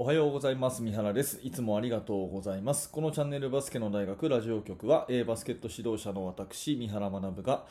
[0.00, 0.80] おはようございます。
[0.80, 1.40] 三原です。
[1.42, 2.88] いつもありがとうございます。
[2.88, 7.66] このチャンネルバスケの大学ラジオ局は、バスケット指導者の私、三原学が、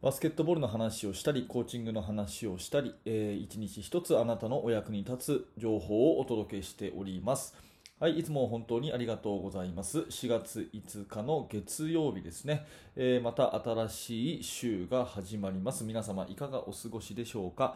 [0.00, 5.16] バスケットボールの話をしたり、コーチングの話をしたり、えー一日一つあなたのお役に立
[5.56, 7.56] つ情報をお届けしております。
[7.98, 10.02] はい、いつも本当にありがとうございます。
[10.02, 12.64] 4月5日の月曜日ですね。
[12.94, 15.82] えーまた新しい週が始まります。
[15.82, 17.74] 皆様いかがお過ごしでしょうか？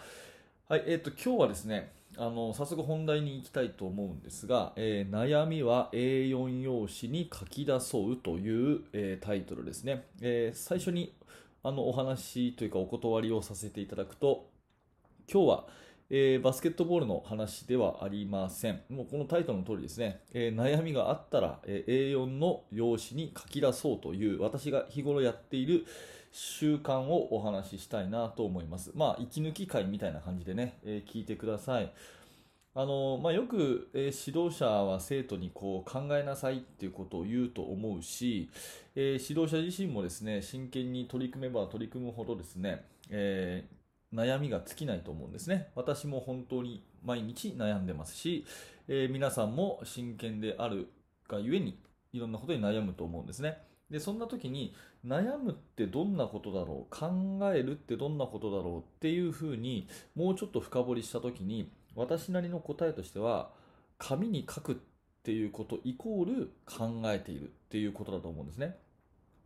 [0.69, 10.09] はい、えっ、と、今日はですね、あの、早速本題に行きたいと思うんですが、えー悩みは A4 用紙に書き出そうという、えータイトルですね。
[10.20, 11.15] えー最初に、
[11.62, 14.51] あの、お話というかお断りをさせていただくと、
[15.33, 15.66] 今日は、
[16.11, 18.80] えーバスケットボールの話ではありません。
[18.89, 25.87] もうこのタイトルの通りですね、えー悩みがあったら、えー A4 の用紙に書き出そうという、私が日頃やっている
[26.37, 28.93] 習慣をお話ししたいなと思います。
[28.95, 31.91] まあ、息抜き会みたいな感じでね、えー聞いてください。
[32.75, 38.51] あのまあ、よく、えー指導者は生徒にこう考えなさいっていうことを言うと思うし、
[38.95, 43.65] えー指導者自身もですね真剣に取り組めば取り組むほどですね、え
[44.12, 45.69] 悩みが尽きないと思うんですね。
[45.75, 48.45] 私も本当に毎日悩んでますし、
[48.89, 50.89] え皆さんも真剣である
[51.28, 51.78] がゆえに
[52.12, 53.56] いろんなことに悩むと思うんですね。
[53.91, 54.75] でそんな時に
[55.06, 56.95] 悩むってどんなことだろう？
[56.95, 63.51] 考えるってどんなことだろうっていうふうにもうちょっと深掘りした時に私なりの答えとしては
[63.98, 64.77] 紙に書くっ
[65.23, 68.77] ていうことイコール考えているっていうことだと思うんですね、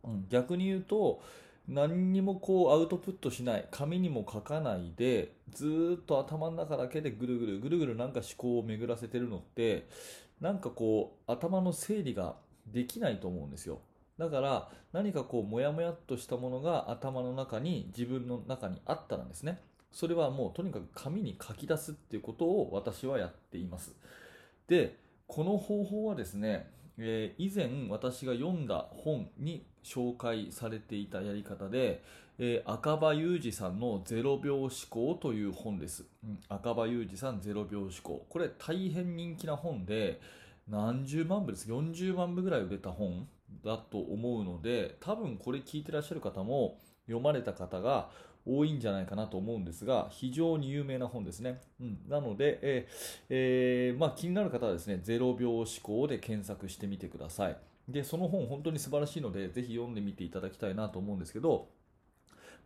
[0.03, 1.21] うん、逆に言うと
[1.67, 9.87] 何にもこうアウトプットしない紙にも書かないでずっと頭の中だけでぐるぐるぐるぐるなんか思考を巡らせてるのって
[10.39, 13.79] なんかこう頭の整理ができないと思うんですよ。
[14.21, 19.59] だから何かこうモヤモヤっとしたものが頭の中に自分の中にあったらですね
[19.91, 23.95] それはもうとにかく紙に書き出すっていうことを私はやっています。
[24.67, 32.03] でこの方法はですね、えー以前私が読んだ本に紹介されていたやり方で、
[32.37, 40.21] えー赤羽裕二さんの「0秒思考」という本です、うん赤羽裕二さん0秒思考これ大変人気な本で
[40.67, 43.27] 何十万部です？40万部ぐらい売れた本。
[43.63, 48.09] だと思うので多分これ聞いてらっしゃる方も読まれた方が
[48.45, 57.57] 多いんじゃないかなと思うんですが非常に有名な本ですね、うん、なので、えーえーまあ、気になる方はですね0秒思考で検索してみてください。
[57.87, 61.67] でその本本当に素晴らしいのでぜひ読んでみていただきたいなと思うんですけど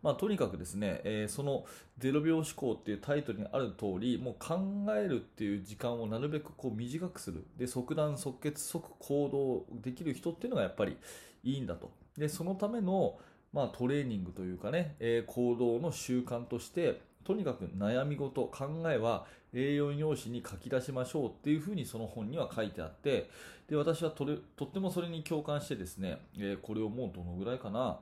[0.02, 1.64] まあ、とにかくですね、えーその
[1.98, 4.58] 0秒思考っていうタイトルにある通り、もう考
[4.94, 7.44] えるっていう時間をなるべくこう短くする。
[7.56, 10.96] で、即断即決即行動できる人っていうのがやっぱり
[11.42, 11.90] いいんだと。
[12.16, 13.18] で、そのための、
[13.52, 23.28] まあ、トレーニングというかね、えー行動の習慣として、とにかく悩み事、考えは A4 用紙に書き出しましょうっていうふうにその本には書いてあって、
[23.68, 27.98] で、私はとれとってもそれに共感してですね、えーこれをもうどのぐらいかな、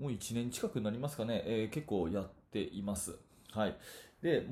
[0.00, 3.16] もう1年近くになりますかね、えー結構やっています。
[3.52, 3.76] はい。
[4.22, 4.46] で、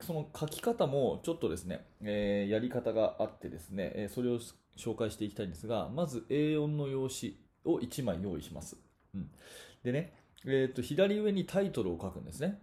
[0.00, 4.38] その書き方もちょっとですね、えーやり方があってですね、えそれを
[4.76, 7.34] 紹介していきたいんですが、まず A4 の用紙
[7.64, 8.76] を1枚用意します。
[9.14, 9.30] うん。
[9.82, 10.12] でね、
[10.44, 12.60] えーと、左上にタイトルを書くんですね。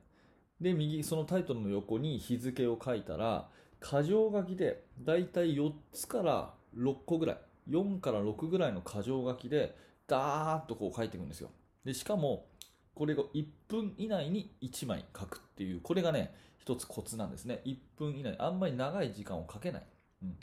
[0.61, 3.49] で、右、そのタイトルの横に日付を書いたら、
[3.81, 7.37] 箇条書きで、だいたい4つから6個ぐらい、
[7.69, 9.75] 4から6ぐらいの箇条書きで、
[10.07, 11.49] ダーッとこう書いていくんですよ。
[11.87, 12.47] でしかも
[12.95, 17.61] これが1分以内に1枚書くっていうこれがね一つコツなんですね。
[17.63, 18.35] 1分以内。
[18.39, 19.83] あんまり長い時間をかけない、
[20.21, 20.35] うん、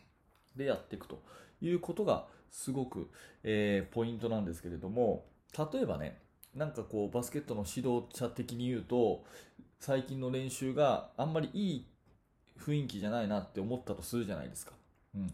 [0.57, 1.23] でやっていくと。
[1.61, 3.11] いうことがすごく、
[3.43, 5.27] えーポイントなんですけれども
[5.73, 6.19] 例えばね
[6.55, 9.25] なんかこうバスケットの指導者的に言うと
[9.81, 11.87] 最近の練習があんまりいい
[12.59, 14.73] 雰囲気じゃないなって思ったとするじゃないですか、
[15.15, 15.27] うん、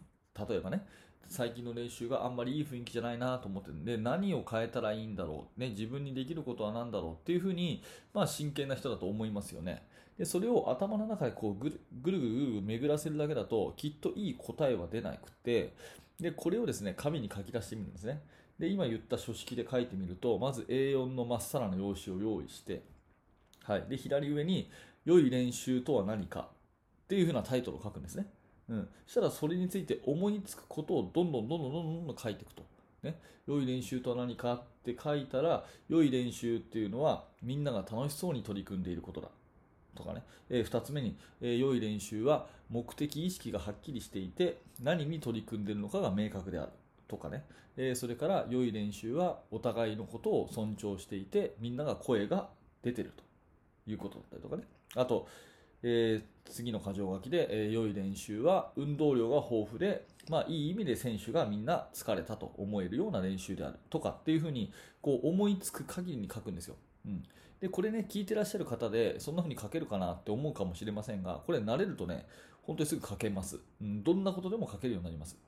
[0.49, 0.85] 例えばね
[1.29, 7.13] 最近の練習があんまりいい雰囲気じゃないなと思ってるんで何を変えたらいいんだろう、ね、自分にできることは何だろう？
[7.13, 7.83] っていうふうに、
[8.13, 9.87] まあ、真剣な人だと思いますよね。
[10.19, 15.73] でそれを頭の中でこうぐるぐるぐるぐる巡らせるだけだときっといい答えは出なくて
[16.19, 18.21] でこれをですね紙に書き出してみるんですね。
[18.59, 22.83] で今言った書式で書いてみるとまず A4 のまっさらな用紙を用意して、
[23.63, 24.69] はい、で左上に
[25.07, 26.51] 「良い練習とは何か」
[27.05, 28.27] っていうふうなタイトルを書くんですね。
[28.71, 32.63] うん、そしたらそれについて思いつくことをどんどんどんどんどんどんどん書いていくと。
[33.03, 39.29] ね、良い練習とは何かって書いたら、良い練習っていうのはみんなが楽しそうに取り組んでいることだ。
[39.97, 46.73] とかね、え2つ目に、えー良い練習は目的意識がはっきりしていて何に取り組んでいるのかが明確である。
[47.09, 47.45] とかね、
[47.77, 52.51] えーそれから良い練習はお互いのことを尊重していてみんなが声が
[52.83, 53.25] 出てると
[53.91, 54.63] いうことだったりとかね。
[54.95, 55.27] あと
[55.83, 63.79] えー次の箇条書きで、えー良い練習は運動量が豊富で、まあ、いい意味で選手がみんな疲れたと思えるような練習である。
[63.89, 66.75] とかっていうふうにこう思いつく限りに書くんですよ。
[67.07, 67.23] うん、
[67.61, 72.27] でこれね聞いてらっしゃる方でそんな風に書けるかなって思うかもしれませんがこれ慣れるとね
[72.63, 75.39] 本当にすぐ書けます、うん、どんなことでも書けるようになります。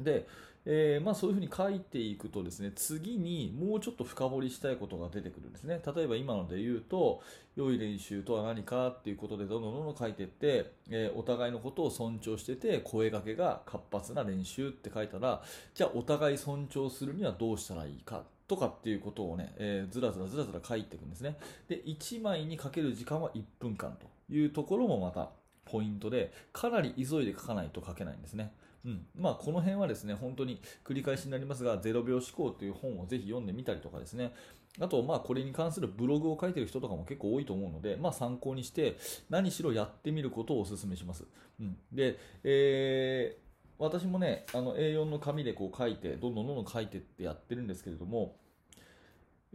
[0.00, 0.26] で、
[0.68, 5.80] えーまあ、そういうふうに書いていくとですね次にもうちょっと深掘りしたいことが出てくるんですね。
[5.94, 7.22] 例えば今ので言うと
[7.54, 15.42] 良い練習とは何かっていうことでどんどんどんどん書いていって、えーお互いのことを尊重してて声掛けが活発な練習って書いたら
[15.74, 18.24] じゃあお互い尊重するにはどうしたらいいか？
[18.48, 21.36] とかっていうことをね、えーずらずらずらずら書いていくんですね。
[21.68, 25.30] で1枚にかける時間は1分間というところもまた
[25.64, 28.52] ポイントでかなり急いで書かないと書けないんですね。
[28.86, 29.06] うん。
[29.16, 34.32] まあ、この辺はですね本当に繰り返しになりますが「0秒思考」という本をぜひ読んでみたりとかですね。
[34.78, 38.96] あと、まあ、これに関するブログを書いてる人とかも結構多いと思うので、まあ、参考にして
[39.30, 41.24] 何しろやってみることをお勧めします。
[41.60, 43.46] うん、で、えー
[43.78, 48.36] 私もねあの A4 の紙でこう書いてどんどんどんどん書いてってやってるんですけれども、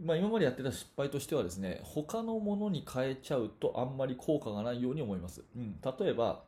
[0.00, 5.42] まあ、今までやってた失敗としてはですね他のものに変えちゃうとあんまり効果がないように思います。
[5.56, 6.44] うん、例えば、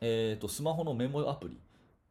[0.00, 1.58] えー、とスマホのメモアプリ。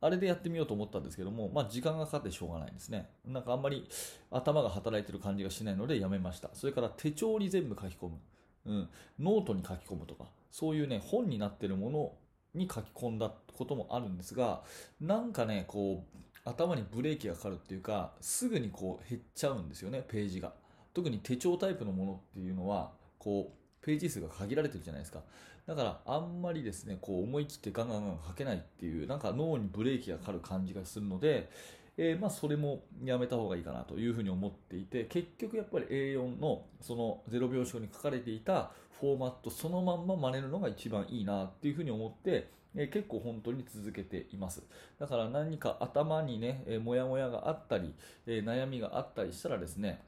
[0.03, 3.09] あれでやってみようと思ったんですけども、まあ、時間がかかってしょうがないですね。
[3.25, 3.87] なんかあんまり
[4.31, 6.49] 頭が働いてる感じがしないのでやめました。
[6.53, 8.19] それから手帳に全部書き込む。
[8.65, 8.89] うん、
[9.19, 12.11] ノートに書き込むとか、そういうね、本になってるもの
[12.53, 14.63] に書き込んだこともあるんですが、
[14.99, 20.53] なんかね、こう、頭にブレーキがかかるっていうか、すぐにこう減っちゃうんですよね、ページが。
[20.93, 25.21] 特に手帳タイプのものっていうのは、こう、ページ数が限られてるじゃないですか。
[25.65, 31.49] だからあんまりですねこう思い切ってガンガンガン書けないっていうなんか脳にブレーキがかかる感じがするので、
[31.97, 44.63] えーまあ、それもやめた方がいいかなというふうに思っていて結局やっぱり A4 のその0秒書に書かれていたフォーマットそのまんま真似るのが一番いいなっていうふうに思って、えー結構本当に続けています
[44.99, 47.93] だから何か頭にね、えー、モヤモヤがあったり、
[48.25, 50.01] えー悩みがあったりしたらですね、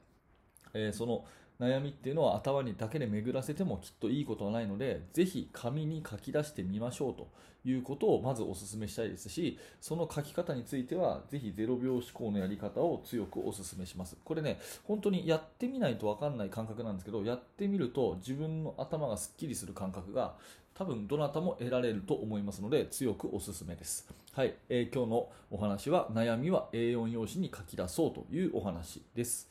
[0.74, 1.24] えーその
[1.60, 7.28] 悩みっていうのは頭にだけで巡らせてもきっといいことはないのでぜひ紙に書き出してみましょうと
[7.64, 14.16] いうことをまずお勧めしたいですしその書き方についてはぜひ0秒思考のやり方を強くお勧めします。
[14.24, 20.34] これね本当にやってみないと分かんない感覚なんですけどやってみると自分の頭がすっきりする感覚が
[20.74, 24.08] 多分どなたも得られると思いますので強くお勧めです。
[24.32, 29.50] はい、えー今日のお話は悩みは A4 用紙に書き出そうというお話です。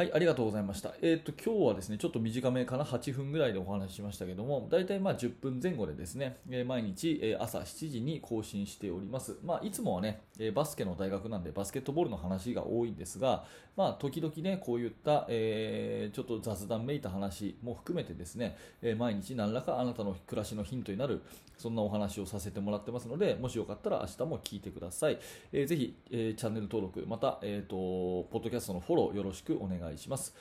[0.00, 0.94] はい、ありがとうございました。
[1.02, 9.36] えっ、と、今日はですね、ちょっと短めかな、8分ぐらいでお話ししましたけども、大体まあ10分前後でですね、え毎日、え朝7時に更新しております。
[9.44, 13.44] まあ、いつもはね、えバスケの大学なんで、バスケットボールの話が多いんですが、
[13.76, 21.20] まあ、時々ね、こういった、えーちょっと雑談めいた話も含めてですね、え毎日何らかあなたの暮らしのヒントになる、
[21.58, 25.18] そんなお話をさせてもらってますので、もしよかったら明日も聞いてください。
[25.52, 27.76] えーぜひ、えチャンネル登録、また、えーと、
[28.30, 29.89] ポッドキャストのフォローよろしくお願いします。
[29.90, 30.34] 願いします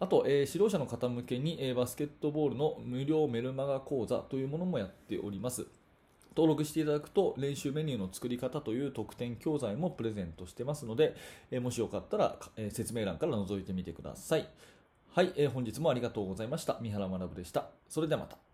[0.00, 5.66] あと、えー指導者の方向けに、えーバスケットボールの無料メルマガ講座というものもやっております。
[6.36, 11.16] 登録していただくと練習メニューの作り方という特典教材もプレゼントしてますので、
[11.50, 14.48] えーもしよかったら、え説明欄から覗いてみてください。
[15.10, 16.78] はい、え本日もありがとうございました。
[16.80, 17.70] 三原学でした。
[17.88, 18.47] それではまた。